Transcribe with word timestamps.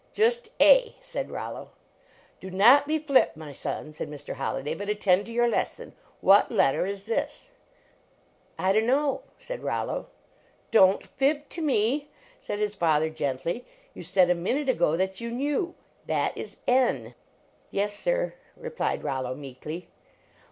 ""Just 0.13 0.49
A," 0.59 0.95
said 0.99 1.29
Rollo. 1.29 1.69
Do 2.39 2.49
not 2.49 2.87
be 2.87 2.97
flip, 2.97 3.37
my 3.37 3.51
son, 3.51 3.93
said 3.93 4.09
Mr. 4.09 4.33
Holli 4.33 4.63
day," 4.63 4.73
but 4.73 4.89
attend 4.89 5.27
to 5.27 5.31
your 5.31 5.47
lesson. 5.47 5.93
What 6.21 6.51
let 6.51 6.71
ter 6.71 6.87
is 6.87 7.03
this? 7.03 7.51
""I 8.67 8.71
dunno," 8.73 9.21
said 9.37 9.61
Rollo. 9.63 10.07
Don 10.71 10.97
t 10.97 11.05
fib 11.15 11.47
to 11.49 11.61
me," 11.61 12.07
said 12.39 12.57
his 12.57 12.73
father, 12.73 13.11
gently, 13.11 13.63
"you 13.93 14.01
said 14.01 14.31
a 14.31 14.33
minute 14.33 14.69
ago 14.69 14.97
that 14.97 15.21
you 15.21 15.29
knew. 15.29 15.75
That 16.07 16.35
is 16.35 16.57
N."" 16.67 17.13
Yes, 17.69 17.93
sir," 17.93 18.33
replied 18.57 19.03
Rollo, 19.03 19.35
meekly. 19.35 19.87